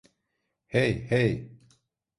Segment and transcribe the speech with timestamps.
[0.65, 1.47] Hey, hey!